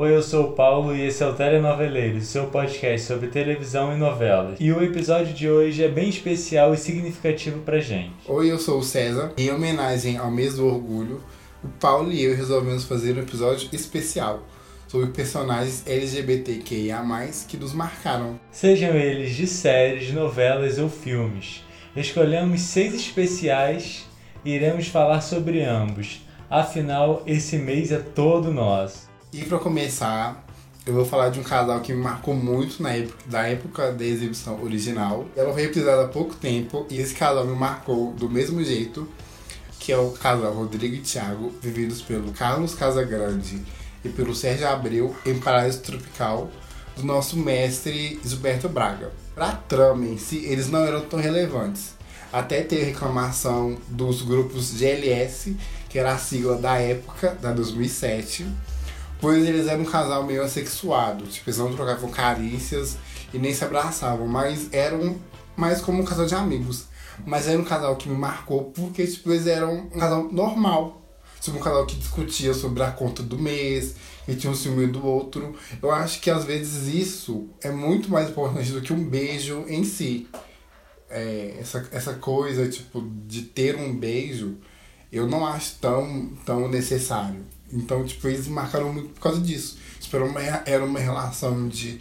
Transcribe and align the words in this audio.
Oi, 0.00 0.14
eu 0.14 0.22
sou 0.22 0.46
o 0.46 0.52
Paulo 0.52 0.96
e 0.96 1.02
esse 1.02 1.22
é 1.22 1.26
o 1.26 1.34
Telenoveleiros, 1.34 2.24
seu 2.24 2.46
podcast 2.46 3.06
sobre 3.06 3.28
televisão 3.28 3.92
e 3.92 3.98
novelas. 3.98 4.56
E 4.58 4.72
o 4.72 4.82
episódio 4.82 5.34
de 5.34 5.46
hoje 5.46 5.84
é 5.84 5.88
bem 5.88 6.08
especial 6.08 6.72
e 6.72 6.78
significativo 6.78 7.60
pra 7.60 7.80
gente. 7.80 8.14
Oi, 8.26 8.50
eu 8.50 8.58
sou 8.58 8.78
o 8.78 8.82
César. 8.82 9.34
Em 9.36 9.50
homenagem 9.50 10.16
ao 10.16 10.30
mês 10.30 10.54
do 10.54 10.66
orgulho, 10.66 11.22
o 11.62 11.68
Paulo 11.68 12.10
e 12.10 12.24
eu 12.24 12.34
resolvemos 12.34 12.84
fazer 12.84 13.14
um 13.14 13.20
episódio 13.20 13.68
especial 13.74 14.42
sobre 14.88 15.10
personagens 15.10 15.86
LGBTQIA+, 15.86 17.04
que 17.46 17.58
nos 17.58 17.74
marcaram. 17.74 18.40
Sejam 18.50 18.94
eles 18.94 19.36
de 19.36 19.46
séries, 19.46 20.14
novelas 20.14 20.78
ou 20.78 20.88
filmes. 20.88 21.62
Escolhemos 21.94 22.62
seis 22.62 22.94
especiais 22.94 24.06
e 24.46 24.52
iremos 24.52 24.88
falar 24.88 25.20
sobre 25.20 25.62
ambos. 25.62 26.22
Afinal, 26.48 27.22
esse 27.26 27.58
mês 27.58 27.92
é 27.92 27.98
todo 27.98 28.50
nosso. 28.50 29.09
E 29.32 29.44
para 29.44 29.60
começar, 29.60 30.44
eu 30.84 30.92
vou 30.92 31.04
falar 31.04 31.28
de 31.28 31.38
um 31.38 31.44
casal 31.44 31.78
que 31.80 31.92
me 31.92 32.02
marcou 32.02 32.34
muito 32.34 32.82
na 32.82 32.94
época, 32.94 33.18
da 33.26 33.46
época 33.46 33.92
da 33.92 34.04
exibição 34.04 34.60
original. 34.60 35.24
Ela 35.36 35.52
foi 35.52 35.62
reprisada 35.62 36.04
há 36.04 36.08
pouco 36.08 36.34
tempo 36.34 36.84
e 36.90 36.98
esse 36.98 37.14
casal 37.14 37.46
me 37.46 37.54
marcou 37.54 38.12
do 38.12 38.28
mesmo 38.28 38.62
jeito, 38.64 39.08
que 39.78 39.92
é 39.92 39.96
o 39.96 40.10
casal 40.10 40.52
Rodrigo 40.52 40.96
e 40.96 40.98
Thiago, 40.98 41.52
vividos 41.62 42.02
pelo 42.02 42.32
Carlos 42.32 42.74
Casagrande 42.74 43.62
e 44.04 44.08
pelo 44.08 44.34
Sérgio 44.34 44.66
Abreu 44.66 45.14
em 45.24 45.38
Paraíso 45.38 45.78
Tropical, 45.78 46.50
do 46.96 47.04
nosso 47.04 47.36
mestre 47.36 48.18
Gilberto 48.24 48.68
Braga. 48.68 49.12
Pra 49.32 49.52
trama 49.52 50.06
em 50.06 50.18
si, 50.18 50.44
eles 50.44 50.68
não 50.68 50.84
eram 50.84 51.02
tão 51.02 51.20
relevantes. 51.20 51.94
Até 52.32 52.62
ter 52.62 52.82
reclamação 52.82 53.78
dos 53.86 54.22
grupos 54.22 54.72
GLS, 54.76 55.56
que 55.88 56.00
era 56.00 56.14
a 56.14 56.18
sigla 56.18 56.56
da 56.56 56.78
época, 56.78 57.36
da 57.40 57.52
2007, 57.52 58.44
pois 59.20 59.46
eles 59.46 59.66
eram 59.66 59.82
um 59.82 59.86
casal 59.86 60.24
meio 60.24 60.42
assexuado, 60.42 61.26
tipo, 61.26 61.48
eles 61.48 61.58
não 61.58 61.74
trocavam 61.74 62.10
carícias 62.10 62.96
e 63.32 63.38
nem 63.38 63.54
se 63.54 63.64
abraçavam, 63.64 64.26
mas 64.26 64.72
eram 64.72 65.16
mais 65.56 65.80
como 65.80 66.02
um 66.02 66.04
casal 66.04 66.26
de 66.26 66.34
amigos. 66.34 66.86
Mas 67.26 67.46
era 67.46 67.58
um 67.58 67.64
casal 67.64 67.96
que 67.96 68.08
me 68.08 68.16
marcou 68.16 68.64
porque, 68.64 69.06
tipo, 69.06 69.30
eles 69.30 69.46
eram 69.46 69.88
um 69.92 69.98
casal 69.98 70.24
normal. 70.32 71.02
Tipo, 71.40 71.58
um 71.58 71.60
casal 71.60 71.86
que 71.86 71.96
discutia 71.96 72.54
sobre 72.54 72.82
a 72.82 72.90
conta 72.90 73.22
do 73.22 73.38
mês, 73.38 73.94
que 74.24 74.36
tinha 74.36 74.50
um 74.50 74.54
ciúme 74.54 74.86
do 74.86 75.04
outro. 75.04 75.54
Eu 75.82 75.90
acho 75.90 76.20
que 76.20 76.30
às 76.30 76.44
vezes 76.44 76.92
isso 76.92 77.48
é 77.62 77.70
muito 77.70 78.10
mais 78.10 78.30
importante 78.30 78.72
do 78.72 78.80
que 78.80 78.92
um 78.92 79.04
beijo 79.04 79.64
em 79.68 79.84
si. 79.84 80.28
É, 81.08 81.56
essa, 81.58 81.88
essa 81.92 82.14
coisa, 82.14 82.68
tipo, 82.68 83.02
de 83.26 83.42
ter 83.42 83.76
um 83.76 83.94
beijo, 83.94 84.56
eu 85.12 85.26
não 85.26 85.46
acho 85.46 85.76
tão, 85.80 86.30
tão 86.44 86.68
necessário. 86.68 87.44
Então, 87.72 88.04
tipo, 88.04 88.26
eles 88.28 88.48
marcaram 88.48 88.92
muito 88.92 89.10
por 89.10 89.20
causa 89.20 89.40
disso. 89.40 89.78
Tipo, 90.00 90.16
era 90.16 90.24
uma, 90.24 90.40
era 90.40 90.84
uma 90.84 90.98
relação 90.98 91.68
de, 91.68 92.00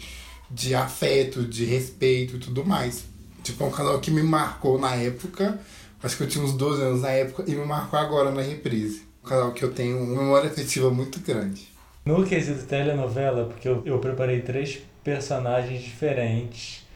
de 0.49 0.73
afeto, 0.73 1.43
de 1.43 1.65
respeito 1.65 2.37
e 2.37 2.39
tudo 2.39 2.65
mais. 2.65 3.03
Tipo, 3.43 3.63
é 3.63 3.67
um 3.67 3.71
casal 3.71 3.99
que 3.99 4.11
me 4.11 4.23
marcou 4.23 4.79
na 4.79 4.95
época. 4.95 5.59
Acho 6.01 6.17
que 6.17 6.23
eu 6.23 6.27
tinha 6.27 6.43
uns 6.43 6.53
12 6.53 6.81
anos 6.81 7.01
na 7.01 7.09
época 7.09 7.43
e 7.47 7.55
me 7.55 7.65
marcou 7.65 7.99
agora 7.99 8.31
na 8.31 8.41
reprise. 8.41 9.03
Um 9.23 9.27
casal 9.27 9.51
que 9.51 9.63
eu 9.63 9.71
tenho 9.71 9.97
uma 10.01 10.21
memória 10.23 10.49
afetiva 10.49 10.89
muito 10.89 11.19
grande. 11.19 11.67
No 12.05 12.23
quesito 12.23 12.65
telenovela, 12.65 13.45
porque 13.45 13.67
eu, 13.67 13.83
eu 13.85 13.99
preparei 13.99 14.41
três 14.41 14.79
personagens 15.03 15.83
diferentes. 15.83 16.87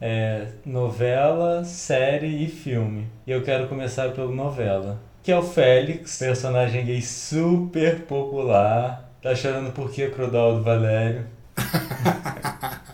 É, 0.00 0.48
novela, 0.64 1.64
série 1.64 2.44
e 2.44 2.48
filme. 2.48 3.06
E 3.26 3.30
eu 3.30 3.42
quero 3.42 3.68
começar 3.68 4.10
pelo 4.10 4.34
novela 4.34 5.00
que 5.24 5.32
é 5.32 5.38
o 5.38 5.42
Félix, 5.42 6.18
personagem 6.18 6.84
gay 6.84 7.00
super 7.00 8.02
popular. 8.02 9.10
Tá 9.22 9.34
chorando 9.34 9.72
por 9.72 9.90
quê, 9.90 10.08
Crodaldo 10.08 10.62
Valério? 10.62 11.26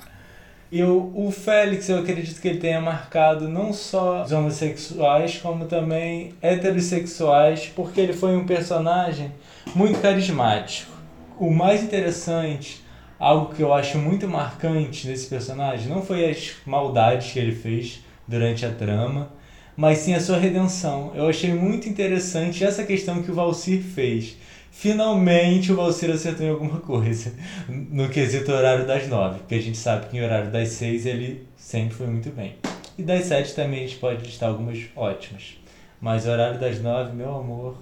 E 0.72 0.84
o, 0.84 1.10
o 1.16 1.32
Félix, 1.32 1.88
eu 1.88 1.98
acredito 1.98 2.40
que 2.40 2.46
ele 2.46 2.60
tenha 2.60 2.80
marcado 2.80 3.48
não 3.48 3.72
só 3.72 4.22
os 4.22 4.30
homossexuais, 4.30 5.36
como 5.38 5.64
também 5.64 6.32
heterossexuais, 6.40 7.66
porque 7.74 8.00
ele 8.00 8.12
foi 8.12 8.36
um 8.36 8.46
personagem 8.46 9.32
muito 9.74 9.98
carismático. 10.00 10.92
O 11.40 11.50
mais 11.50 11.82
interessante, 11.82 12.84
algo 13.20 13.54
que 13.54 13.62
eu 13.62 13.74
acho 13.74 13.98
muito 13.98 14.26
marcante 14.26 15.06
nesse 15.06 15.26
personagem, 15.26 15.88
não 15.88 16.00
foi 16.00 16.30
as 16.30 16.52
maldades 16.64 17.32
que 17.32 17.38
ele 17.38 17.54
fez 17.54 18.00
durante 18.26 18.64
a 18.64 18.72
trama, 18.72 19.30
mas 19.76 19.98
sim 19.98 20.14
a 20.14 20.20
sua 20.20 20.38
redenção. 20.38 21.12
Eu 21.14 21.28
achei 21.28 21.52
muito 21.52 21.86
interessante 21.86 22.64
essa 22.64 22.82
questão 22.82 23.22
que 23.22 23.30
o 23.30 23.34
Valcir 23.34 23.82
fez. 23.82 24.38
Finalmente 24.70 25.70
o 25.70 25.76
Valcir 25.76 26.10
acertou 26.10 26.46
em 26.46 26.50
alguma 26.50 26.80
coisa 26.80 27.34
no 27.68 28.08
quesito 28.08 28.50
horário 28.50 28.86
das 28.86 29.06
nove, 29.06 29.40
porque 29.40 29.56
a 29.56 29.62
gente 29.62 29.76
sabe 29.76 30.06
que 30.06 30.16
em 30.16 30.24
horário 30.24 30.50
das 30.50 30.70
seis 30.70 31.04
ele 31.04 31.46
sempre 31.56 31.94
foi 31.94 32.06
muito 32.06 32.30
bem. 32.30 32.54
E 32.96 33.02
das 33.02 33.26
sete 33.26 33.54
também 33.54 33.84
a 33.84 33.86
gente 33.86 33.98
pode 33.98 34.24
listar 34.24 34.48
algumas 34.48 34.78
ótimas. 34.96 35.58
Mas 36.00 36.26
horário 36.26 36.58
das 36.58 36.80
nove, 36.80 37.14
meu 37.14 37.36
amor. 37.36 37.76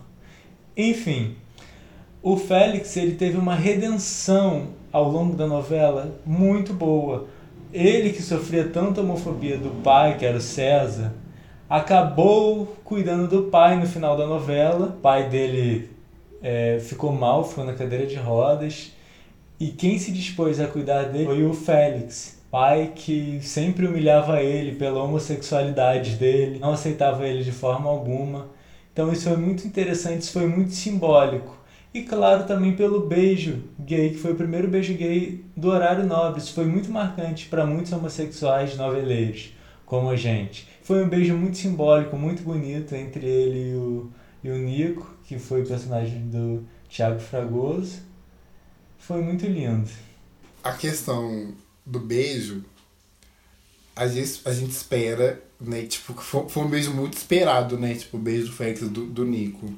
Enfim, 0.77 1.37
o 2.21 2.37
Félix 2.37 2.97
ele 2.97 3.15
teve 3.15 3.37
uma 3.37 3.55
redenção 3.55 4.78
ao 4.93 5.09
longo 5.09 5.37
da 5.37 5.47
novela 5.47 6.15
muito 6.25 6.73
boa. 6.73 7.27
Ele 7.73 8.11
que 8.11 8.23
sofria 8.23 8.69
tanta 8.69 9.01
homofobia 9.01 9.59
do 9.59 9.83
pai, 9.83 10.17
que 10.17 10.25
era 10.25 10.39
o 10.39 10.41
César, 10.41 11.13
acabou 11.69 12.77
cuidando 12.83 13.29
do 13.29 13.51
pai 13.51 13.79
no 13.79 13.87
final 13.87 14.17
da 14.17 14.27
novela. 14.27 14.87
O 14.87 15.01
pai 15.01 15.29
dele 15.29 15.91
é, 16.43 16.79
ficou 16.81 17.13
mal, 17.13 17.45
ficou 17.45 17.65
na 17.65 17.75
cadeira 17.75 18.07
de 18.07 18.17
rodas. 18.17 18.93
E 19.61 19.69
quem 19.69 19.99
se 19.99 20.13
dispôs 20.13 20.61
a 20.61 20.67
cuidar 20.67 21.05
dele 21.05 21.27
foi 21.27 21.45
o 21.45 21.53
Félix, 21.53 22.39
pai 22.49 22.93
que 22.95 23.41
sempre 23.43 23.87
humilhava 23.87 24.41
ele 24.41 24.77
pela 24.77 25.03
homossexualidade 25.03 26.15
dele, 26.15 26.61
não 26.61 26.71
aceitava 26.71 27.27
ele 27.27 27.43
de 27.43 27.51
forma 27.51 27.91
alguma. 27.91 28.47
Então 28.93 29.13
isso 29.13 29.29
foi 29.29 29.37
muito 29.37 29.67
interessante, 29.67 30.23
isso 30.23 30.33
foi 30.33 30.47
muito 30.47 30.73
simbólico. 30.73 31.58
E 31.99 32.05
claro, 32.05 32.47
também 32.47 32.77
pelo 32.77 33.09
beijo 33.09 33.61
gay, 33.77 34.11
que 34.11 34.19
foi 34.19 34.31
o 34.31 34.37
primeiro 34.37 34.69
beijo 34.69 34.95
gay 34.95 35.45
do 35.57 35.69
horário 35.69 36.07
nobre. 36.07 36.41
Isso 36.41 36.55
foi 36.55 36.65
muito 36.65 36.93
marcante 36.93 37.47
para 37.49 37.67
muitos 37.67 37.91
homossexuais 37.93 38.77
noveleiros, 38.77 39.53
como 39.85 40.09
a 40.09 40.15
gente. 40.15 40.69
Foi 40.81 41.05
um 41.05 41.09
beijo 41.09 41.37
muito 41.37 41.59
simbólico, 41.59 42.17
muito 42.17 42.45
bonito 42.45 42.95
entre 42.95 43.27
ele 43.27 43.73
e 43.73 43.75
o, 43.75 44.13
e 44.45 44.49
o 44.49 44.57
Nico, 44.59 45.13
que 45.25 45.41
foi 45.41 45.63
o 45.63 45.67
personagem 45.67 46.29
do 46.29 46.65
Tiago 46.89 47.19
Fragoso. 47.19 47.97
Foi 48.97 49.21
muito 49.21 49.45
lindo. 49.45 49.91
A 50.63 50.75
questão 50.75 51.53
do 51.85 51.99
beijo, 51.99 52.65
a 53.99 54.07
gente, 54.07 54.41
a 54.45 54.53
gente 54.53 54.71
espera, 54.71 55.43
né? 55.61 55.83
Tipo, 55.83 56.15
foi, 56.15 56.49
foi 56.49 56.63
um 56.63 56.69
beijo 56.69 56.93
muito 56.93 57.17
esperado, 57.17 57.77
né? 57.77 57.95
Tipo, 57.95 58.17
o 58.17 58.21
beijo 58.21 58.47
do 58.47 58.53
Félix 58.53 58.81
do, 58.83 59.07
do 59.07 59.25
Nico. 59.25 59.69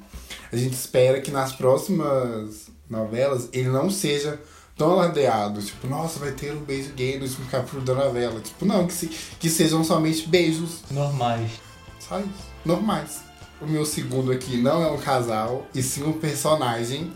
A 0.51 0.55
gente 0.55 0.73
espera 0.73 1.19
que 1.19 1.31
nas 1.31 1.53
próximas 1.53 2.67
novelas 2.87 3.49
ele 3.51 3.69
não 3.69 3.89
seja 3.89 4.39
tão 4.77 4.91
alardeado. 4.91 5.59
Tipo, 5.61 5.87
nossa, 5.87 6.19
vai 6.19 6.31
ter 6.33 6.53
um 6.53 6.63
beijo 6.63 6.93
gay 6.93 7.17
no 7.17 7.25
último 7.25 7.47
capítulo 7.47 7.81
da 7.81 7.95
novela. 7.95 8.39
Tipo, 8.39 8.63
não, 8.63 8.85
que, 8.85 8.93
se, 8.93 9.07
que 9.07 9.49
sejam 9.49 9.83
somente 9.83 10.27
beijos. 10.27 10.81
Normais. 10.91 11.51
Só 11.99 12.19
isso. 12.19 12.29
Normais. 12.63 13.21
O 13.59 13.65
meu 13.65 13.85
segundo 13.85 14.31
aqui 14.31 14.57
não 14.57 14.83
é 14.83 14.91
um 14.91 14.97
casal, 14.97 15.67
e 15.73 15.81
sim 15.81 16.03
um 16.03 16.13
personagem, 16.13 17.11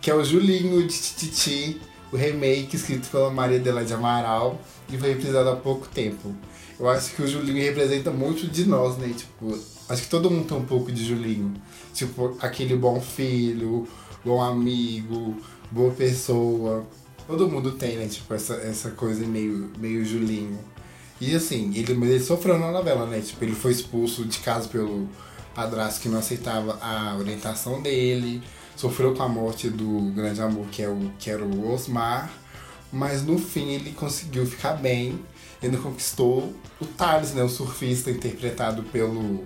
que 0.00 0.10
é 0.10 0.14
o 0.14 0.24
Julinho 0.24 0.86
de 0.86 0.94
Tititi, 0.94 1.80
o 2.12 2.16
remake 2.16 2.76
escrito 2.76 3.08
pela 3.10 3.30
Maria 3.30 3.58
Adelaide 3.58 3.92
Amaral, 3.92 4.60
e 4.88 4.96
foi 4.96 5.10
reprisado 5.10 5.48
há 5.48 5.56
pouco 5.56 5.88
tempo. 5.88 6.34
Eu 6.78 6.88
acho 6.88 7.14
que 7.14 7.22
o 7.22 7.28
Julinho 7.28 7.62
representa 7.62 8.10
muito 8.10 8.46
de 8.46 8.66
nós, 8.66 8.96
né? 8.98 9.12
Tipo, 9.16 9.58
acho 9.88 10.02
que 10.02 10.08
todo 10.08 10.30
mundo 10.30 10.46
tem 10.46 10.56
um 10.58 10.64
pouco 10.64 10.92
de 10.92 11.04
Julinho. 11.04 11.54
Tipo, 11.94 12.36
aquele 12.40 12.76
bom 12.76 13.00
filho, 13.00 13.88
bom 14.24 14.42
amigo, 14.42 15.36
boa 15.70 15.90
pessoa. 15.92 16.86
Todo 17.26 17.48
mundo 17.48 17.72
tem, 17.72 17.96
né? 17.96 18.06
Tipo, 18.06 18.34
essa, 18.34 18.54
essa 18.54 18.90
coisa 18.90 19.26
meio, 19.26 19.70
meio 19.78 20.04
Julinho. 20.04 20.58
E 21.18 21.34
assim, 21.34 21.72
ele, 21.74 21.92
ele 21.92 22.20
sofreu 22.20 22.58
na 22.58 22.70
novela, 22.70 23.06
né? 23.06 23.20
Tipo, 23.20 23.42
ele 23.44 23.54
foi 23.54 23.72
expulso 23.72 24.24
de 24.26 24.38
casa 24.40 24.68
pelo 24.68 25.08
padrasto 25.54 26.02
que 26.02 26.08
não 26.10 26.18
aceitava 26.18 26.78
a 26.82 27.16
orientação 27.16 27.80
dele. 27.80 28.42
Sofreu 28.76 29.14
com 29.14 29.22
a 29.22 29.28
morte 29.28 29.70
do 29.70 30.12
grande 30.14 30.40
amor, 30.40 30.66
que, 30.66 30.82
é 30.82 30.88
o, 30.88 31.10
que 31.18 31.30
era 31.30 31.42
o 31.42 31.72
Osmar. 31.72 32.30
Mas 32.92 33.24
no 33.24 33.38
fim 33.38 33.70
ele 33.70 33.92
conseguiu 33.92 34.46
ficar 34.46 34.74
bem. 34.74 35.18
Ele 35.62 35.76
conquistou 35.76 36.54
o 36.80 36.84
Thales, 36.84 37.32
né? 37.32 37.42
O 37.42 37.48
surfista 37.48 38.10
interpretado 38.10 38.82
pelo 38.84 39.44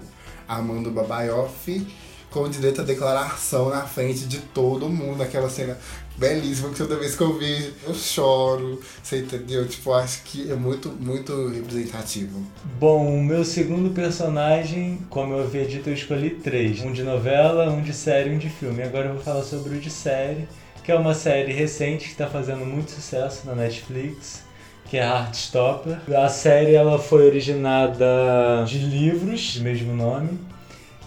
Armando 0.48 0.90
Babaioff 0.90 1.86
com 2.30 2.48
direito 2.48 2.80
à 2.80 2.84
declaração 2.84 3.70
na 3.70 3.82
frente 3.82 4.26
de 4.26 4.38
todo 4.38 4.88
mundo, 4.88 5.22
aquela 5.22 5.50
cena 5.50 5.76
belíssima 6.20 6.68
que 6.68 6.76
toda 6.76 6.96
vez 6.96 7.16
que 7.16 7.22
eu 7.22 7.38
vejo 7.38 7.72
eu 7.86 7.94
choro, 7.94 8.78
você 9.02 9.20
entendeu? 9.20 9.66
Tipo, 9.66 9.94
acho 9.94 10.22
que 10.24 10.52
é 10.52 10.54
muito, 10.54 10.90
muito 10.90 11.48
representativo. 11.48 12.44
Bom, 12.78 13.18
o 13.18 13.24
meu 13.24 13.42
segundo 13.42 13.90
personagem, 13.94 14.98
como 15.08 15.32
eu 15.32 15.40
havia 15.40 15.64
dito, 15.64 15.88
eu 15.88 15.94
escolhi 15.94 16.30
três: 16.30 16.82
um 16.82 16.92
de 16.92 17.02
novela, 17.02 17.70
um 17.70 17.80
de 17.80 17.94
série 17.94 18.30
e 18.30 18.34
um 18.34 18.38
de 18.38 18.50
filme. 18.50 18.82
Agora 18.82 19.06
eu 19.06 19.14
vou 19.14 19.22
falar 19.22 19.42
sobre 19.42 19.76
o 19.76 19.80
de 19.80 19.90
série, 19.90 20.46
que 20.84 20.92
é 20.92 20.94
uma 20.94 21.14
série 21.14 21.52
recente 21.52 22.04
que 22.04 22.10
está 22.10 22.26
fazendo 22.26 22.66
muito 22.66 22.90
sucesso 22.90 23.46
na 23.46 23.54
Netflix, 23.54 24.42
que 24.90 24.98
é 24.98 25.00
Heartstopper. 25.00 25.98
A 26.14 26.28
série 26.28 26.74
ela 26.74 26.98
foi 26.98 27.26
originada 27.26 28.64
de 28.66 28.78
livros 28.78 29.40
de 29.40 29.62
mesmo 29.62 29.96
nome. 29.96 30.38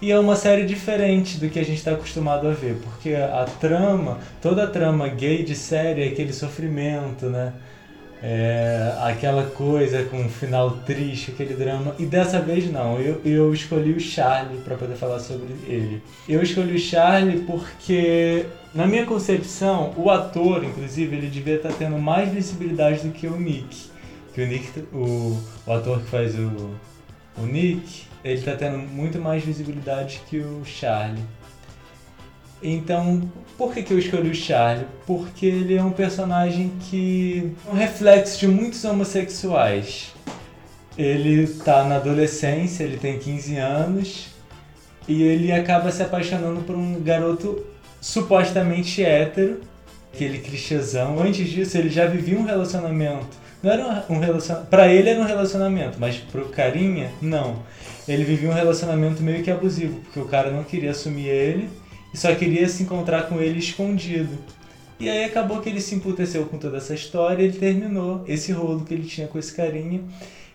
E 0.02 0.12
é 0.12 0.20
uma 0.20 0.36
série 0.36 0.66
diferente 0.66 1.38
do 1.38 1.50
que 1.50 1.58
a 1.58 1.64
gente 1.64 1.78
está 1.78 1.92
acostumado 1.92 2.48
a 2.48 2.52
ver, 2.52 2.76
porque 2.84 3.14
a 3.16 3.46
trama, 3.60 4.20
toda 4.42 4.64
a 4.64 4.68
trama 4.68 5.08
gay 5.08 5.44
de 5.44 5.56
série 5.56 6.04
é 6.04 6.08
aquele 6.08 6.34
sofrimento, 6.34 7.28
né? 7.28 7.54
É, 8.26 8.96
aquela 9.02 9.44
coisa 9.44 10.06
com 10.06 10.18
um 10.18 10.30
final 10.30 10.72
triste, 10.86 11.32
aquele 11.32 11.54
drama. 11.56 11.94
E 12.00 12.06
dessa 12.06 12.40
vez 12.40 12.72
não, 12.72 12.98
eu, 12.98 13.20
eu 13.26 13.54
escolhi 13.54 13.92
o 13.92 14.00
Charlie 14.00 14.60
para 14.60 14.78
poder 14.78 14.96
falar 14.96 15.20
sobre 15.20 15.54
ele. 15.68 16.02
Eu 16.28 16.42
escolhi 16.42 16.76
o 16.76 16.80
Charlie 16.80 17.42
porque, 17.42 18.46
na 18.74 18.88
minha 18.88 19.06
concepção, 19.06 19.94
o 19.98 20.10
ator, 20.10 20.64
inclusive, 20.64 21.18
ele 21.18 21.28
devia 21.28 21.56
estar 21.56 21.70
tá 21.70 21.76
tendo 21.78 21.98
mais 21.98 22.32
visibilidade 22.32 23.06
do 23.06 23.12
que 23.12 23.28
o 23.28 23.38
Nick. 23.38 23.90
Que 24.34 24.42
o 24.42 24.48
Nick, 24.48 24.80
o, 24.94 25.38
o 25.68 25.74
ator 25.74 26.00
que 26.00 26.10
faz 26.10 26.34
o, 26.40 26.72
o 27.38 27.46
Nick, 27.46 28.06
ele 28.24 28.40
está 28.40 28.56
tendo 28.56 28.78
muito 28.78 29.20
mais 29.20 29.44
visibilidade 29.44 30.22
que 30.30 30.38
o 30.38 30.64
Charlie. 30.66 31.24
Então, 32.62 33.30
por 33.58 33.74
que, 33.74 33.84
que 33.84 33.94
eu 33.94 34.00
escolhi 34.00 34.30
o 34.30 34.36
Charlie? 34.36 34.88
Porque 35.06 35.46
ele 35.46 35.76
é 35.76 35.84
um 35.84 35.92
personagem 35.92 36.72
que 36.90 37.54
é 37.68 37.72
um 37.72 37.76
reflexo 37.76 38.40
de 38.40 38.48
muitos 38.48 38.84
homossexuais. 38.86 40.14
Ele 40.98 41.44
está 41.44 41.84
na 41.84 41.98
adolescência, 41.98 42.84
ele 42.84 42.98
tem 42.98 43.20
15 43.20 43.58
anos 43.58 44.28
e 45.08 45.24
ele 45.24 45.52
acaba 45.52 45.92
se 45.92 46.02
apaixonando 46.02 46.62
por 46.62 46.76
um 46.76 47.02
garoto 47.02 47.66
supostamente 48.00 49.04
hétero, 49.04 49.60
aquele 50.14 50.38
clichêzão. 50.38 51.20
Antes 51.20 51.50
disso, 51.50 51.78
ele 51.78 51.90
já 51.90 52.06
vivia 52.06 52.38
um 52.38 52.46
relacionamento. 52.46 53.44
Não 53.62 53.72
era 53.72 54.06
um 54.10 54.20
relacionamento. 54.20 54.70
Pra 54.70 54.88
ele 54.88 55.10
era 55.10 55.20
um 55.20 55.26
relacionamento, 55.26 55.98
mas 56.00 56.18
pro 56.18 56.50
carinha, 56.50 57.12
não. 57.22 57.62
Ele 58.08 58.24
vivia 58.24 58.50
um 58.50 58.54
relacionamento 58.54 59.24
meio 59.24 59.44
que 59.44 59.52
abusivo, 59.52 60.00
porque 60.02 60.20
o 60.20 60.26
cara 60.26 60.52
não 60.52 60.64
queria 60.64 60.92
assumir 60.92 61.28
ele 61.28 61.70
e 62.14 62.18
só 62.18 62.34
queria 62.36 62.68
se 62.68 62.84
encontrar 62.84 63.24
com 63.24 63.40
ele 63.40 63.60
escondido. 63.60 64.38
E 65.00 65.10
aí 65.10 65.24
acabou 65.24 65.60
que 65.60 65.70
ele 65.70 65.82
se 65.82 65.96
emputeceu 65.96 66.46
com 66.46 66.58
toda 66.58 66.78
essa 66.78 66.94
história 66.94 67.44
ele 67.44 67.58
terminou 67.58 68.24
esse 68.28 68.52
rolo 68.52 68.86
que 68.86 68.94
ele 68.94 69.04
tinha 69.04 69.28
com 69.28 69.40
esse 69.40 69.54
carinha. 69.54 70.02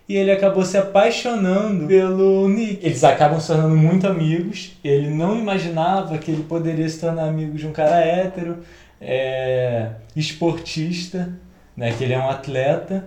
E 0.09 0.17
ele 0.17 0.31
acabou 0.31 0.65
se 0.65 0.79
apaixonando 0.79 1.87
pelo 1.87 2.49
Nick. 2.49 2.85
Eles 2.85 3.05
acabam 3.05 3.39
se 3.39 3.49
tornando 3.49 3.77
muito 3.77 4.07
amigos. 4.07 4.73
Ele 4.83 5.11
não 5.11 5.39
imaginava 5.39 6.17
que 6.17 6.31
ele 6.31 6.45
poderia 6.45 6.89
se 6.89 6.99
tornar 6.99 7.29
amigo 7.29 7.59
de 7.59 7.67
um 7.67 7.73
cara 7.73 8.01
hétero, 8.01 8.59
é, 8.99 9.91
esportista, 10.17 11.31
né, 11.77 11.93
que 11.93 12.05
ele 12.05 12.15
é 12.15 12.19
um 12.19 12.31
atleta. 12.31 13.07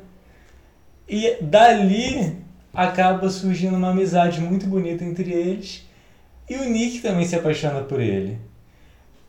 E 1.10 1.38
dali 1.42 2.38
acaba 2.74 3.30
surgindo 3.30 3.76
uma 3.76 3.92
amizade 3.92 4.40
muito 4.40 4.66
bonita 4.68 5.04
entre 5.04 5.32
eles. 5.32 5.86
E 6.50 6.56
o 6.56 6.70
Nick 6.70 7.00
também 7.00 7.26
se 7.26 7.36
apaixona 7.36 7.82
por 7.82 8.00
ele. 8.00 8.38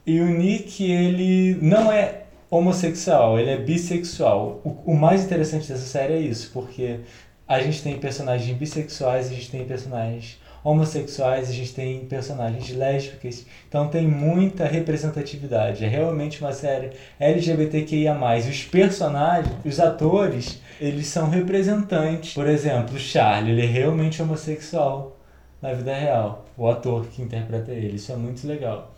E 0.06 0.21
o 0.21 0.27
Nick, 0.27 0.83
ele 0.83 1.56
não 1.62 1.93
é 1.93 2.23
homossexual, 2.50 3.39
ele 3.39 3.50
é 3.50 3.56
bissexual. 3.56 4.61
O, 4.65 4.93
o 4.93 4.97
mais 4.97 5.25
interessante 5.25 5.69
dessa 5.69 5.87
série 5.87 6.15
é 6.15 6.21
isso, 6.21 6.50
porque 6.53 7.00
a 7.47 7.61
gente 7.61 7.83
tem 7.83 7.99
personagens 7.99 8.56
bissexuais, 8.56 9.27
a 9.27 9.35
gente 9.35 9.50
tem 9.50 9.65
personagens 9.65 10.41
homossexuais, 10.65 11.50
a 11.50 11.53
gente 11.53 11.75
tem 11.75 12.00
personagens 12.06 12.71
lésbicas, 12.71 13.45
então 13.69 13.88
tem 13.88 14.06
muita 14.06 14.65
representatividade. 14.65 15.85
É 15.85 15.88
realmente 15.88 16.41
uma 16.41 16.53
série 16.53 16.91
LGBTQIA+. 17.19 18.17
Os 18.49 18.65
personagens, 18.65 19.55
os 19.65 19.81
atores, 19.81 20.62
eles 20.81 21.07
são 21.07 21.29
representantes. 21.29 22.35
Por 22.35 22.49
exemplo, 22.49 22.97
o 22.97 22.99
Charlie, 22.99 23.53
ele 23.53 23.63
é 23.63 23.67
realmente 23.67 24.23
homossexual 24.23 25.17
na 25.61 25.73
vida 25.73 25.95
real, 25.95 26.45
o 26.57 26.69
ator 26.69 27.07
que 27.07 27.23
interpreta 27.23 27.71
ele. 27.71 27.97
Isso 27.97 28.13
é 28.13 28.17
muito 28.17 28.47
legal. 28.47 28.93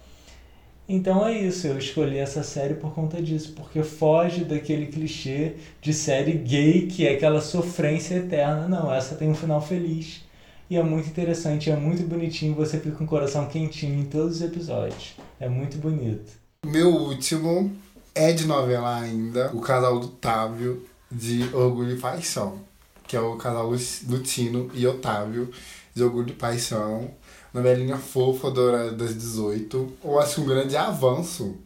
Então 0.89 1.27
é 1.27 1.33
isso, 1.33 1.67
eu 1.67 1.79
escolhi 1.79 2.19
essa 2.19 2.43
série 2.43 2.75
por 2.75 2.93
conta 2.93 3.21
disso, 3.23 3.55
porque 3.57 3.83
foge 3.83 4.45
daquele 4.45 4.87
clichê 4.87 5.55
de 5.81 5.95
série 5.95 6.33
gay 6.33 6.87
que 6.87 7.07
é 7.07 7.13
aquela 7.13 7.41
sofrência 7.41 8.17
eterna. 8.17 8.69
Não, 8.69 8.93
essa 8.93 9.15
tem 9.15 9.31
um 9.31 9.35
final 9.35 9.63
feliz. 9.63 10.23
E 10.69 10.77
é 10.77 10.83
muito 10.83 11.09
interessante, 11.09 11.71
é 11.71 11.77
muito 11.77 12.03
bonitinho, 12.03 12.55
você 12.55 12.79
fica 12.79 12.97
com 12.97 13.05
o 13.05 13.07
coração 13.07 13.47
quentinho 13.47 14.01
em 14.01 14.05
todos 14.05 14.37
os 14.37 14.43
episódios. 14.43 15.15
É 15.41 15.49
muito 15.49 15.79
bonito. 15.79 16.33
Meu 16.67 16.89
último 16.89 17.71
é 18.15 18.33
de 18.33 18.47
novela 18.47 18.99
ainda, 18.99 19.51
o 19.55 19.61
casal 19.61 19.99
do 19.99 20.09
Távio 20.09 20.85
de 21.15 21.55
Orgulho 21.55 21.97
e 21.97 22.01
Paixão, 22.01 22.59
que 23.07 23.17
é 23.17 23.21
o 23.21 23.37
casal 23.37 23.71
do 24.03 24.19
Tino 24.21 24.71
e 24.75 24.87
Otávio 24.87 25.51
de 25.95 26.03
Orgulho 26.03 26.31
e 26.31 26.33
Paixão, 26.33 27.11
novelinha 27.53 27.97
fofa 27.97 28.51
das 28.91 29.17
18. 29.17 29.93
Eu 30.05 30.19
acho 30.19 30.43
um 30.43 30.47
grande 30.47 30.77
avanço 30.77 31.57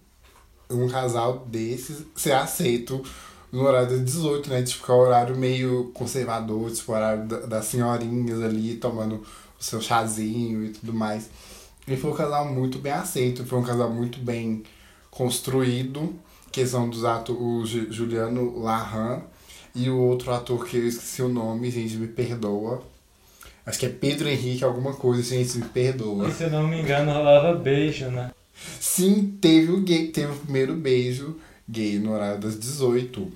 um 0.71 0.89
casal 0.89 1.47
desses 1.47 2.05
ser 2.15 2.33
aceito 2.33 3.03
no 3.51 3.63
horário 3.63 3.89
das 3.89 4.05
18, 4.05 4.51
né? 4.51 4.63
Tipo, 4.63 4.85
que 4.85 4.91
é 4.91 4.95
um 4.95 4.99
horário 4.99 5.37
meio 5.37 5.91
conservador, 5.95 6.71
tipo, 6.71 6.93
o 6.93 6.95
horário 6.95 7.27
das 7.27 7.65
senhorinhas 7.65 8.43
ali 8.43 8.77
tomando 8.77 9.25
o 9.59 9.65
seu 9.65 9.81
chazinho 9.81 10.65
e 10.65 10.71
tudo 10.71 10.93
mais. 10.93 11.31
E 11.87 11.97
foi 11.97 12.11
um 12.11 12.15
casal 12.15 12.45
muito 12.45 12.79
bem 12.79 12.93
aceito, 12.93 13.47
foi 13.47 13.59
um 13.59 13.63
casal 13.63 13.91
muito 13.91 14.19
bem 14.19 14.63
construído, 15.11 16.15
que 16.53 16.67
são 16.67 16.89
dos 16.89 17.05
atores, 17.05 17.41
o 17.41 17.65
Juliano 17.65 18.59
Larran 18.61 19.23
e 19.79 19.89
o 19.89 19.97
outro 19.97 20.33
ator 20.33 20.67
que 20.67 20.77
eu 20.77 20.89
esqueci 20.89 21.23
o 21.23 21.29
nome, 21.29 21.71
gente, 21.71 21.97
me 21.97 22.09
perdoa. 22.09 22.83
Acho 23.65 23.79
que 23.79 23.87
é 23.87 23.89
Pedro 23.89 24.29
Henrique, 24.29 24.65
alguma 24.65 24.93
coisa, 24.93 25.23
gente, 25.23 25.57
me 25.59 25.67
perdoa. 25.67 26.29
E 26.29 26.33
se 26.33 26.43
eu 26.43 26.51
não 26.51 26.67
me 26.67 26.81
engano, 26.81 27.13
rolava 27.13 27.55
beijo, 27.55 28.07
né? 28.07 28.33
Sim, 28.81 29.39
teve 29.41 29.71
o 29.71 29.81
gay, 29.81 30.09
teve 30.09 30.33
o 30.33 30.37
primeiro 30.37 30.75
beijo 30.75 31.39
gay 31.69 31.97
no 32.01 32.13
horário 32.13 32.41
das 32.41 32.59
18. 32.59 33.31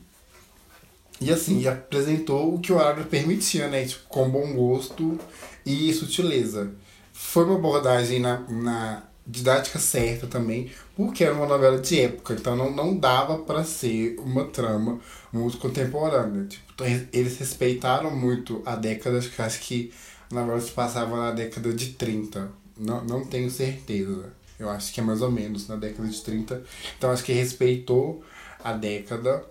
E 1.20 1.30
assim, 1.30 1.60
e 1.60 1.68
apresentou 1.68 2.52
o 2.52 2.58
que 2.58 2.72
o 2.72 2.76
horário 2.76 3.04
permitia, 3.04 3.68
né? 3.68 3.84
Tipo, 3.84 4.08
com 4.08 4.28
bom 4.28 4.52
gosto 4.52 5.16
e 5.64 5.92
sutileza. 5.92 6.72
Foi 7.12 7.44
uma 7.44 7.54
abordagem 7.54 8.18
na, 8.18 8.40
na 8.48 9.02
didática 9.26 9.78
certa 9.78 10.26
também, 10.26 10.70
porque 10.96 11.22
era 11.24 11.34
uma 11.34 11.46
novela 11.46 11.78
de 11.78 12.00
época, 12.00 12.34
então 12.34 12.56
não, 12.56 12.70
não 12.70 12.96
dava 12.96 13.38
para 13.38 13.62
ser 13.64 14.16
uma 14.18 14.44
trama 14.46 15.00
muito 15.32 15.58
contemporânea. 15.58 16.46
Tipo, 16.46 16.84
eles 17.12 17.38
respeitaram 17.38 18.10
muito 18.10 18.62
a 18.66 18.74
década, 18.74 19.18
acho 19.18 19.30
que 19.30 19.40
acho 19.40 19.60
que 19.60 19.92
na 20.30 20.42
verdade 20.42 20.64
se 20.64 20.72
passava 20.72 21.16
na 21.16 21.30
década 21.30 21.72
de 21.72 21.90
30. 21.92 22.50
Não, 22.76 23.04
não 23.04 23.24
tenho 23.24 23.50
certeza. 23.50 24.32
Eu 24.58 24.70
acho 24.70 24.92
que 24.92 25.00
é 25.00 25.02
mais 25.02 25.22
ou 25.22 25.30
menos 25.30 25.68
na 25.68 25.76
década 25.76 26.08
de 26.08 26.20
30. 26.20 26.62
Então 26.96 27.10
acho 27.10 27.24
que 27.24 27.32
respeitou 27.32 28.24
a 28.62 28.72
década. 28.72 29.44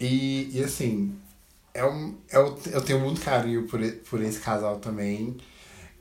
E, 0.00 0.50
e 0.52 0.62
assim, 0.64 1.14
é 1.74 1.84
um, 1.84 2.16
é 2.28 2.38
um, 2.40 2.56
eu 2.72 2.80
tenho 2.80 3.00
muito 3.00 3.20
carinho 3.20 3.66
por, 3.66 3.80
por 4.08 4.22
esse 4.22 4.40
casal 4.40 4.78
também. 4.78 5.36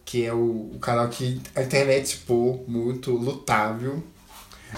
Que 0.10 0.26
é 0.26 0.34
o, 0.34 0.72
o 0.74 0.80
casal 0.80 1.08
que 1.08 1.40
a 1.56 1.62
internet 1.62 2.18
pô 2.26 2.64
muito 2.68 3.12
lutável. 3.12 4.02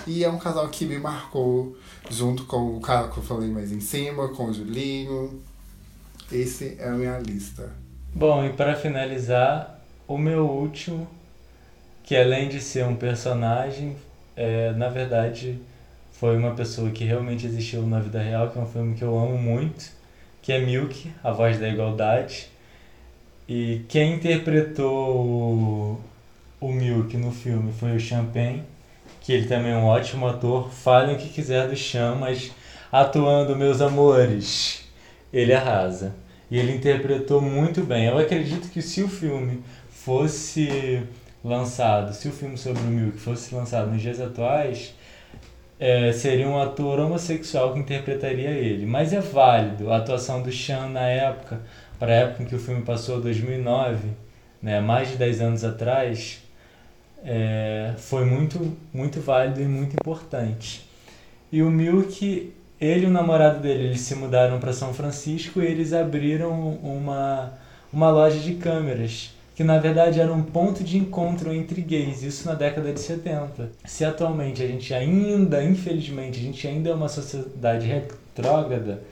E 0.05 0.25
é 0.25 0.29
um 0.29 0.37
casal 0.37 0.67
que 0.67 0.85
me 0.85 0.99
marcou 0.99 1.77
junto 2.09 2.43
com 2.43 2.75
o 2.75 2.81
casal 2.81 3.09
que 3.09 3.17
eu 3.17 3.23
falei 3.23 3.49
mais 3.49 3.71
em 3.71 3.79
cima, 3.79 4.27
com 4.27 4.47
o 4.47 4.53
Julinho. 4.53 5.41
Esse 6.29 6.75
é 6.77 6.89
a 6.89 6.91
minha 6.91 7.17
lista. 7.19 7.71
Bom, 8.13 8.45
e 8.45 8.49
para 8.51 8.75
finalizar, 8.75 9.81
o 10.05 10.17
meu 10.17 10.45
último, 10.45 11.07
que 12.03 12.13
além 12.15 12.49
de 12.49 12.59
ser 12.59 12.85
um 12.85 12.95
personagem, 12.95 13.95
é, 14.35 14.73
na 14.73 14.89
verdade 14.89 15.57
foi 16.11 16.35
uma 16.35 16.53
pessoa 16.53 16.91
que 16.91 17.05
realmente 17.05 17.47
existiu 17.47 17.81
na 17.87 18.01
vida 18.01 18.21
real, 18.21 18.49
que 18.49 18.59
é 18.59 18.61
um 18.61 18.67
filme 18.67 18.95
que 18.95 19.01
eu 19.01 19.17
amo 19.17 19.37
muito, 19.37 19.91
que 20.41 20.51
é 20.51 20.59
Milk, 20.59 21.09
A 21.23 21.31
Voz 21.31 21.57
da 21.57 21.69
Igualdade. 21.69 22.49
E 23.53 23.83
quem 23.89 24.13
interpretou 24.13 25.99
o, 26.61 26.71
Milk 26.71 27.17
no 27.17 27.33
filme 27.33 27.73
foi 27.77 27.97
o 27.97 27.99
Champagne, 27.99 28.63
que 29.19 29.33
ele 29.33 29.45
também 29.45 29.73
é 29.73 29.75
um 29.75 29.87
ótimo 29.87 30.25
ator. 30.25 30.71
Falem 30.71 31.17
o 31.17 31.19
que 31.19 31.27
quiser 31.27 31.67
do 31.67 31.75
Chan, 31.75 32.15
mas 32.15 32.49
atuando, 32.89 33.53
meus 33.53 33.81
amores, 33.81 34.85
ele 35.33 35.53
arrasa. 35.53 36.15
E 36.49 36.57
ele 36.57 36.73
interpretou 36.73 37.41
muito 37.41 37.83
bem. 37.83 38.05
Eu 38.05 38.17
acredito 38.17 38.69
que 38.69 38.81
se 38.81 39.03
o 39.03 39.09
filme 39.09 39.61
fosse 39.89 41.03
lançado, 41.43 42.13
se 42.13 42.29
o 42.29 42.31
filme 42.31 42.57
sobre 42.57 42.81
o 42.81 42.85
Milk 42.85 43.19
fosse 43.19 43.53
lançado 43.53 43.91
nos 43.91 44.01
dias 44.01 44.21
atuais, 44.21 44.93
é, 45.77 46.13
seria 46.13 46.47
um 46.47 46.57
ator 46.57 47.01
homossexual 47.01 47.73
que 47.73 47.79
interpretaria 47.81 48.51
ele. 48.51 48.85
Mas 48.85 49.11
é 49.11 49.19
válido 49.19 49.91
a 49.91 49.97
atuação 49.97 50.41
do 50.41 50.53
Sean 50.53 50.87
na 50.87 51.05
época, 51.05 51.59
para 52.01 52.13
a 52.13 52.15
época 52.15 52.41
em 52.41 52.45
que 52.47 52.55
o 52.55 52.59
filme 52.59 52.81
passou, 52.81 53.21
2009, 53.21 54.07
né, 54.59 54.81
mais 54.81 55.09
de 55.09 55.17
10 55.17 55.39
anos 55.39 55.63
atrás, 55.63 56.41
é, 57.23 57.93
foi 57.95 58.25
muito, 58.25 58.75
muito 58.91 59.21
válido 59.21 59.61
e 59.61 59.65
muito 59.65 59.93
importante. 59.93 60.83
E 61.51 61.61
o 61.61 61.69
Milk, 61.69 62.51
ele 62.79 63.03
e 63.03 63.05
o 63.05 63.11
namorado 63.11 63.59
dele, 63.59 63.83
eles 63.83 64.01
se 64.01 64.15
mudaram 64.15 64.59
para 64.59 64.73
São 64.73 64.91
Francisco 64.95 65.61
e 65.61 65.65
eles 65.67 65.93
abriram 65.93 66.71
uma, 66.81 67.53
uma 67.93 68.09
loja 68.09 68.39
de 68.39 68.55
câmeras 68.55 69.35
que 69.55 69.63
na 69.63 69.77
verdade 69.77 70.19
era 70.19 70.33
um 70.33 70.41
ponto 70.41 70.83
de 70.83 70.97
encontro 70.97 71.53
entre 71.53 71.81
gays, 71.81 72.23
isso 72.23 72.47
na 72.47 72.55
década 72.55 72.91
de 72.91 72.99
70. 72.99 73.69
Se 73.85 74.03
atualmente 74.03 74.63
a 74.63 74.65
gente 74.65 74.91
ainda, 74.91 75.63
infelizmente, 75.63 76.39
a 76.39 76.41
gente 76.41 76.67
ainda 76.67 76.89
é 76.89 76.93
uma 76.95 77.07
sociedade 77.07 77.85
retrógrada, 77.85 79.03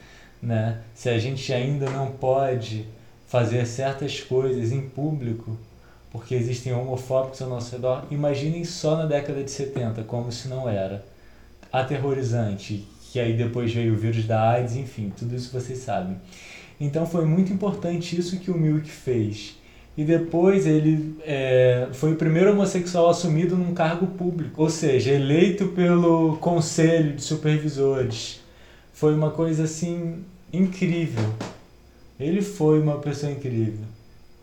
né? 0.42 0.78
Se 0.94 1.08
a 1.08 1.18
gente 1.18 1.52
ainda 1.52 1.88
não 1.90 2.12
pode 2.12 2.86
fazer 3.26 3.66
certas 3.66 4.20
coisas 4.20 4.72
em 4.72 4.82
público, 4.82 5.56
porque 6.10 6.34
existem 6.34 6.72
homofóbicos 6.72 7.40
ao 7.42 7.48
nosso 7.48 7.72
redor, 7.72 8.04
imaginem 8.10 8.64
só 8.64 8.96
na 8.96 9.06
década 9.06 9.42
de 9.42 9.50
70 9.50 10.02
como 10.04 10.28
isso 10.28 10.48
não 10.48 10.68
era. 10.68 11.04
Aterrorizante, 11.72 12.86
que 13.12 13.20
aí 13.20 13.36
depois 13.36 13.72
veio 13.72 13.94
o 13.94 13.96
vírus 13.96 14.24
da 14.24 14.50
AIDS, 14.50 14.74
enfim, 14.74 15.12
tudo 15.16 15.36
isso 15.36 15.52
vocês 15.52 15.78
sabem. 15.78 16.16
Então 16.80 17.06
foi 17.06 17.24
muito 17.24 17.52
importante 17.52 18.18
isso 18.18 18.40
que 18.40 18.50
o 18.50 18.58
Milk 18.58 18.90
fez 18.90 19.60
e 19.96 20.04
depois 20.04 20.66
ele 20.66 21.16
é, 21.26 21.88
foi 21.92 22.12
o 22.12 22.16
primeiro 22.16 22.52
homossexual 22.52 23.10
assumido 23.10 23.56
num 23.56 23.74
cargo 23.74 24.06
público, 24.06 24.62
ou 24.62 24.70
seja, 24.70 25.12
eleito 25.12 25.68
pelo 25.68 26.36
conselho 26.38 27.14
de 27.14 27.22
supervisores. 27.22 28.39
Foi 29.00 29.14
uma 29.14 29.30
coisa 29.30 29.64
assim 29.64 30.22
incrível. 30.52 31.24
Ele 32.18 32.42
foi 32.42 32.78
uma 32.78 32.98
pessoa 32.98 33.32
incrível. 33.32 33.86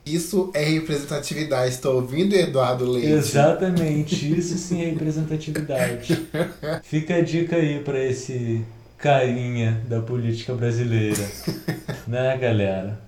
Isso 0.03 0.49
é 0.51 0.63
representatividade. 0.63 1.75
Estou 1.75 1.97
ouvindo 1.97 2.33
Eduardo 2.33 2.89
Leite. 2.89 3.07
Exatamente, 3.07 4.35
isso 4.35 4.57
sim 4.57 4.81
é 4.81 4.85
representatividade. 4.85 6.27
Fica 6.81 7.17
a 7.17 7.21
dica 7.21 7.55
aí 7.55 7.83
para 7.83 8.03
esse 8.03 8.65
carinha 8.97 9.79
da 9.87 10.01
política 10.01 10.55
brasileira, 10.55 11.23
né, 12.07 12.35
galera? 12.35 12.99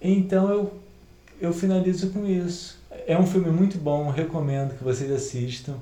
Então 0.00 0.50
eu 0.50 0.72
eu 1.38 1.52
finalizo 1.52 2.08
com 2.12 2.26
isso. 2.26 2.78
É 3.06 3.18
um 3.18 3.26
filme 3.26 3.50
muito 3.50 3.76
bom, 3.76 4.08
recomendo 4.08 4.74
que 4.74 4.82
vocês 4.82 5.12
assistam 5.12 5.74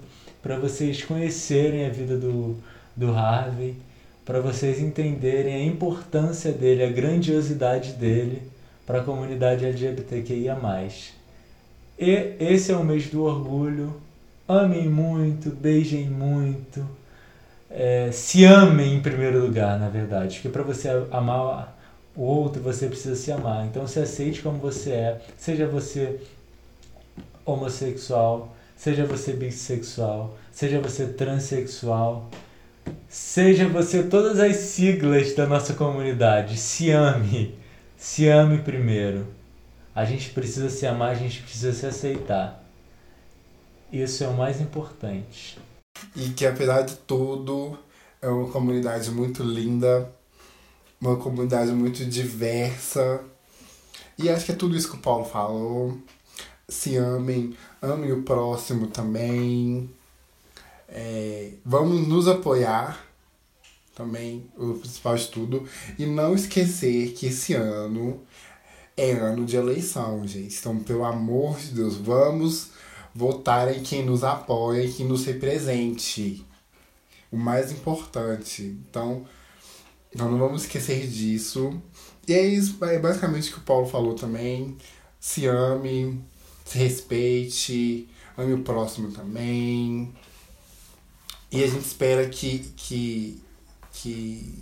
para 0.43 0.59
vocês 0.59 1.05
conhecerem 1.05 1.87
a 1.87 1.91
vida 1.91 2.17
do, 2.17 2.57
do 2.97 3.13
Harvey, 3.13 3.77
para 4.29 4.41
vocês 4.43 4.79
entenderem 4.79 5.55
a 5.55 5.65
importância 5.65 6.53
dele, 6.53 6.85
a 6.85 6.91
grandiosidade 6.91 7.95
dele 7.95 8.43
para 8.87 9.01
a 9.01 9.03
comunidade 9.03 9.65
LGBTQIA+. 9.65 10.55
E 11.99 12.37
esse 12.39 12.71
é 12.71 12.77
o 12.77 12.85
mês 12.85 13.07
do 13.07 13.23
orgulho. 13.23 13.99
Amem 14.47 14.87
muito, 14.87 15.49
beijem 15.49 16.11
muito, 16.11 16.87
é, 17.71 18.11
se 18.13 18.45
amem 18.45 18.97
em 18.97 19.01
primeiro 19.01 19.41
lugar, 19.41 19.81
na 19.81 19.89
verdade, 19.89 20.35
porque 20.35 20.51
para 20.51 20.63
você 20.63 20.91
amar 21.11 21.75
o 22.15 22.21
outro, 22.21 22.61
você 22.61 22.87
precisa 22.87 23.17
se 23.17 23.33
amar. 23.33 23.65
Então 23.65 23.87
se 23.87 23.99
aceite 23.99 24.43
como 24.43 24.59
você 24.59 24.91
é, 24.91 25.21
seja 25.39 25.67
você 25.67 26.21
homossexual, 27.47 28.55
seja 28.77 29.07
você 29.07 29.33
bissexual, 29.33 30.37
seja 30.53 30.79
você 30.81 31.07
transexual, 31.07 32.29
seja 33.09 33.69
você 33.69 34.03
todas 34.03 34.39
as 34.39 34.57
siglas 34.57 35.35
da 35.35 35.47
nossa 35.47 35.75
comunidade. 35.75 36.57
Se 36.57 36.91
ame, 36.91 37.55
se 37.97 38.29
ame 38.29 38.59
primeiro. 38.59 39.27
A 39.95 40.05
gente 40.05 40.31
precisa 40.31 40.71
se 40.71 40.87
amar, 40.87 41.11
a 41.11 41.15
gente 41.15 41.43
precisa 41.43 41.73
se 41.73 41.87
aceitar. 41.87 42.65
Isso 43.93 44.23
é 44.23 44.29
o 44.29 44.37
mais 44.37 44.61
importante. 44.61 45.59
E 46.15 46.31
que 46.31 46.47
apesar 46.47 46.83
de 46.83 46.95
tudo, 46.97 47.79
é 48.21 48.29
uma 48.29 48.51
comunidade 48.51 49.11
muito 49.11 49.43
linda, 49.43 50.11
uma 51.01 51.17
comunidade 51.17 51.73
muito 51.73 52.05
diversa. 52.05 53.21
E 54.19 54.29
acho 54.29 54.45
que 54.45 54.53
é 54.53 54.57
tudo 54.57 54.77
isso 54.77 54.91
que 54.91 54.97
o 54.97 55.01
Paulo 55.01 55.25
falou. 55.25 55.99
Se 56.69 56.97
amem, 56.97 57.57
amem 57.81 58.13
o 58.13 58.23
próximo 58.23 58.89
também. 58.89 59.91
É, 60.89 61.53
vamos 61.65 62.07
nos 62.09 62.27
apoiar 62.27 63.07
também, 63.95 64.49
o 64.57 64.75
principal 64.75 65.17
de 65.17 65.27
tudo. 65.29 65.69
E 65.99 66.07
não 66.07 66.35
esquecer 66.35 67.13
que 67.13 67.27
esse 67.27 67.53
ano 67.55 68.23
é 68.97 69.11
ano 69.13 69.45
de 69.45 69.57
eleição, 69.57 70.27
gente. 70.27 70.57
Então, 70.57 70.79
pelo 70.79 71.05
amor 71.05 71.59
de 71.59 71.73
Deus, 71.73 71.97
vamos 71.97 72.71
votar 73.15 73.77
em 73.77 73.83
quem 73.83 74.05
nos 74.05 74.23
apoia 74.23 74.85
e 74.85 74.93
quem 74.93 75.07
nos 75.07 75.25
represente. 75.25 76.47
O 77.31 77.37
mais 77.37 77.73
importante. 77.73 78.63
Então, 78.89 79.27
então 80.15 80.31
não 80.31 80.39
vamos 80.39 80.63
esquecer 80.63 81.07
disso. 81.07 81.81
E 82.27 82.33
é 82.33 82.47
isso, 82.47 82.83
é 82.85 82.99
basicamente 82.99 83.51
o 83.51 83.55
que 83.55 83.59
o 83.59 83.65
Paulo 83.65 83.87
falou 83.87 84.15
também. 84.15 84.77
Se 85.19 85.47
ame, 85.47 86.23
se 86.65 86.79
respeite, 86.79 88.09
ame 88.37 88.55
o 88.55 88.63
próximo 88.63 89.11
também. 89.11 90.15
E 91.51 91.65
a 91.65 91.67
gente 91.67 91.85
espera 91.85 92.27
que, 92.29 92.71
que, 92.77 93.43
que, 93.93 94.55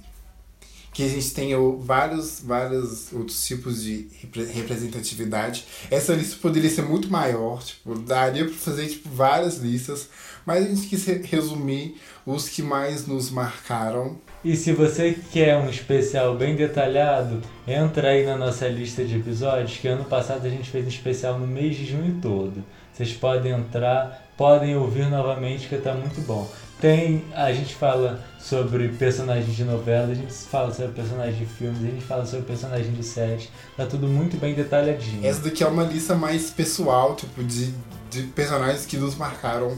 que 0.92 1.02
a 1.02 1.08
gente 1.08 1.34
tenha 1.34 1.58
vários, 1.78 2.40
vários 2.40 3.12
outros 3.12 3.44
tipos 3.44 3.82
de 3.82 4.08
representatividade. 4.54 5.66
Essa 5.90 6.14
lista 6.14 6.36
poderia 6.40 6.70
ser 6.70 6.82
muito 6.82 7.10
maior, 7.10 7.62
tipo, 7.62 7.98
daria 7.98 8.44
para 8.44 8.54
fazer 8.54 8.86
tipo, 8.86 9.08
várias 9.08 9.58
listas, 9.58 10.08
mas 10.46 10.64
a 10.64 10.68
gente 10.68 10.86
quis 10.86 11.04
resumir 11.04 12.00
os 12.24 12.48
que 12.48 12.62
mais 12.62 13.04
nos 13.04 13.30
marcaram. 13.30 14.16
E 14.44 14.54
se 14.54 14.70
você 14.72 15.18
quer 15.32 15.56
um 15.56 15.68
especial 15.68 16.36
bem 16.36 16.54
detalhado, 16.54 17.42
entra 17.66 18.10
aí 18.10 18.24
na 18.24 18.36
nossa 18.36 18.68
lista 18.68 19.04
de 19.04 19.16
episódios, 19.16 19.76
que 19.78 19.88
ano 19.88 20.04
passado 20.04 20.46
a 20.46 20.48
gente 20.48 20.70
fez 20.70 20.84
um 20.84 20.88
especial 20.88 21.36
no 21.36 21.48
mês 21.48 21.76
de 21.76 21.84
junho 21.84 22.20
todo. 22.22 22.64
Vocês 22.92 23.12
podem 23.12 23.52
entrar, 23.52 24.32
podem 24.36 24.76
ouvir 24.76 25.10
novamente, 25.10 25.68
que 25.68 25.74
está 25.74 25.92
muito 25.92 26.20
bom. 26.22 26.48
Tem, 26.80 27.24
a 27.34 27.52
gente 27.52 27.74
fala 27.74 28.22
sobre 28.38 28.88
personagens 28.90 29.56
de 29.56 29.64
novela, 29.64 30.12
a 30.12 30.14
gente 30.14 30.32
fala 30.32 30.72
sobre 30.72 30.92
personagens 30.92 31.38
de 31.38 31.46
filmes, 31.46 31.82
a 31.82 31.86
gente 31.86 32.04
fala 32.04 32.26
sobre 32.26 32.44
personagens 32.44 32.94
de 32.94 33.02
séries. 33.02 33.48
Tá 33.76 33.86
tudo 33.86 34.06
muito 34.06 34.36
bem 34.36 34.54
detalhadinho. 34.54 35.26
Essa 35.26 35.40
daqui 35.40 35.64
é 35.64 35.66
uma 35.66 35.84
lista 35.84 36.14
mais 36.14 36.50
pessoal, 36.50 37.16
tipo, 37.16 37.42
de, 37.42 37.72
de 38.10 38.24
personagens 38.34 38.84
que 38.84 38.98
nos 38.98 39.16
marcaram 39.16 39.76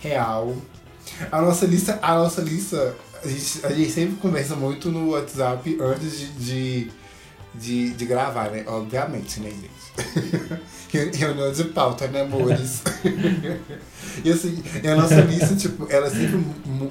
real. 0.00 0.56
A 1.30 1.40
nossa 1.40 1.66
lista, 1.66 1.98
a 2.02 2.14
nossa 2.16 2.40
lista 2.40 2.96
a 3.22 3.28
gente, 3.28 3.66
a 3.66 3.72
gente 3.72 3.90
sempre 3.90 4.16
conversa 4.16 4.56
muito 4.56 4.90
no 4.90 5.10
WhatsApp 5.10 5.78
antes 5.80 6.18
de, 6.18 6.26
de, 6.32 6.92
de, 7.54 7.90
de 7.90 8.06
gravar, 8.06 8.50
né? 8.50 8.64
Obviamente, 8.66 9.40
né, 9.40 9.50
gente? 9.50 9.80
Reunião 11.16 11.52
de 11.52 11.64
pauta, 11.64 12.06
né, 12.08 12.22
amores? 12.22 12.82
e 14.24 14.30
assim, 14.30 14.62
a 14.84 14.94
nossa 14.94 15.20
lista, 15.20 15.54
tipo, 15.54 15.86
ela 15.90 16.06
é 16.06 16.10
sempre 16.10 16.44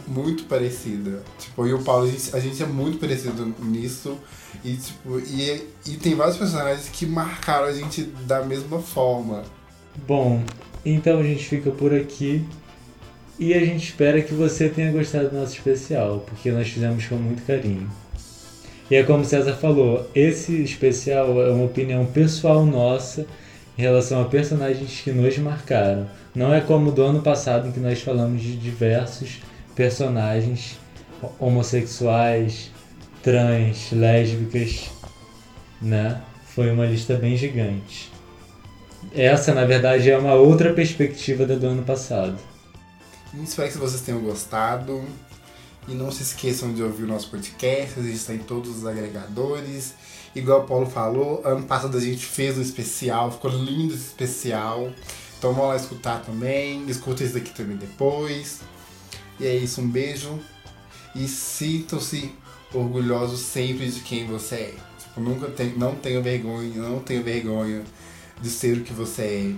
muito 0.08 0.44
parecida. 0.46 1.22
Tipo, 1.38 1.66
eu 1.66 1.70
e 1.70 1.74
o 1.74 1.84
Paulo, 1.84 2.06
a 2.06 2.12
gente, 2.12 2.36
a 2.36 2.40
gente 2.40 2.62
é 2.64 2.66
muito 2.66 2.98
parecido 2.98 3.54
nisso. 3.60 4.18
E, 4.64 4.76
tipo, 4.76 5.20
e, 5.20 5.68
e 5.86 5.98
tem 5.98 6.16
vários 6.16 6.38
personagens 6.38 6.90
que 6.90 7.06
marcaram 7.06 7.66
a 7.66 7.74
gente 7.74 8.04
da 8.26 8.44
mesma 8.44 8.80
forma. 8.80 9.44
Bom, 10.08 10.44
então 10.86 11.20
a 11.20 11.24
gente 11.24 11.46
fica 11.46 11.72
por 11.72 11.94
aqui. 11.94 12.46
E 13.38 13.54
a 13.54 13.60
gente 13.60 13.86
espera 13.86 14.22
que 14.22 14.34
você 14.34 14.68
tenha 14.68 14.92
gostado 14.92 15.30
do 15.30 15.38
nosso 15.38 15.54
especial, 15.54 16.26
porque 16.28 16.52
nós 16.52 16.68
fizemos 16.68 17.06
com 17.06 17.16
muito 17.16 17.46
carinho. 17.46 17.90
E 18.90 18.96
é 18.96 19.04
como 19.04 19.22
o 19.22 19.26
César 19.26 19.54
falou, 19.54 20.10
esse 20.16 20.64
especial 20.64 21.42
é 21.42 21.52
uma 21.52 21.66
opinião 21.66 22.06
pessoal 22.06 22.66
nossa 22.66 23.26
em 23.78 23.82
relação 23.82 24.22
a 24.22 24.26
personagens 24.26 25.02
que 25.02 25.12
nos 25.12 25.38
marcaram. 25.38 26.10
Não 26.34 26.54
é 26.54 26.60
como 26.60 26.92
do 26.92 27.04
ano 27.04 27.22
passado 27.22 27.68
em 27.68 27.72
que 27.72 27.80
nós 27.80 28.02
falamos 28.02 28.42
de 28.42 28.56
diversos 28.56 29.42
personagens 29.76 30.78
homossexuais, 31.40 32.72
trans, 33.22 33.92
lésbicas, 33.92 34.90
né? 35.82 36.22
Foi 36.48 36.72
uma 36.72 36.86
lista 36.86 37.16
bem 37.16 37.38
gigante. 37.38 38.12
Essa, 39.14 39.54
na 39.54 39.66
verdade, 39.66 40.10
é 40.10 40.18
uma 40.18 40.34
outra 40.34 40.74
perspectiva 40.74 41.46
da 41.46 41.56
do 41.56 41.68
ano 41.68 41.84
passado. 41.84 42.38
Espero 43.42 43.72
que 43.72 43.78
vocês 43.78 44.02
tenham 44.02 44.22
gostado. 44.22 45.04
E 45.88 45.94
não 45.94 46.12
se 46.12 46.22
esqueçam 46.22 46.74
de 46.74 46.84
ouvir 46.84 47.04
o 47.04 47.08
nosso 47.08 47.30
podcast, 47.32 48.00
a 48.00 48.04
gente 48.04 48.16
está 48.16 48.34
em 48.34 48.40
todos 48.40 48.78
os 48.78 48.86
agregadores. 48.86 49.94
Igual 50.36 50.62
o 50.62 50.68
Paulo 50.68 50.86
falou, 50.86 51.42
ano 51.44 51.66
passado 51.66 51.98
a 51.98 52.02
gente 52.02 52.26
fez 52.26 52.58
um 52.58 52.62
especial, 52.62 53.32
ficou 53.32 53.50
lindo 53.50 53.94
esse 53.94 54.08
especial. 54.08 54.92
Então 55.38 55.54
vão 55.54 55.68
lá 55.68 55.76
escutar 55.76 56.22
também, 56.22 56.88
escuta 56.88 57.24
esse 57.24 57.34
daqui 57.34 57.52
também 57.52 57.78
depois. 57.78 58.60
E 59.40 59.48
é 59.48 59.56
isso, 59.56 59.82
um 59.82 59.88
beijo. 59.88 60.38
E 61.16 61.28
sintam-se 61.28 62.32
orgulhosos 62.74 63.40
sempre 63.40 63.90
de 63.90 64.02
quem 64.02 64.28
você 64.28 64.56
é. 64.56 64.74
Tipo, 65.00 65.22
nunca 65.22 65.48
tem, 65.48 65.74
não 65.78 65.96
tenha 65.96 66.22
vergonha, 66.22 66.82
não 66.82 67.00
tenha 67.00 67.24
vergonha 67.24 67.84
de 68.42 68.50
ser 68.50 68.78
o 68.78 68.84
que 68.84 68.94
você 68.94 69.22
é. 69.24 69.56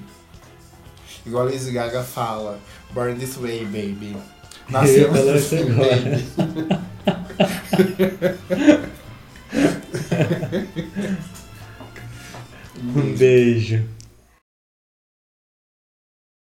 Igual 1.25 1.48
a 1.48 1.51
Lady 1.51 1.72
Gaga 1.72 2.04
fala, 2.04 2.60
Born 2.94 3.16
This 3.16 3.36
Way, 3.36 3.66
baby. 3.66 4.16
Nascemos 4.70 5.20
Eu 5.20 5.36
isso 5.38 5.55
agora. 5.55 6.22
Um 12.84 13.15
beijo. 13.15 13.84